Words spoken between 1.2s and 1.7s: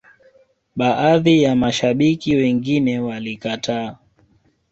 ya